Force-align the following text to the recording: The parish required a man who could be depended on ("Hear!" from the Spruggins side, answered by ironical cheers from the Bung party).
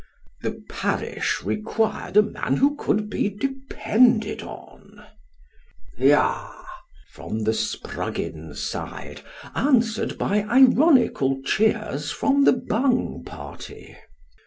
The 0.41 0.59
parish 0.67 1.43
required 1.43 2.17
a 2.17 2.23
man 2.23 2.57
who 2.57 2.75
could 2.75 3.07
be 3.07 3.29
depended 3.29 4.41
on 4.41 5.05
("Hear!" 5.95 6.33
from 7.11 7.41
the 7.43 7.53
Spruggins 7.53 8.57
side, 8.63 9.21
answered 9.53 10.17
by 10.17 10.41
ironical 10.41 11.43
cheers 11.43 12.09
from 12.09 12.45
the 12.45 12.53
Bung 12.53 13.21
party). 13.23 13.95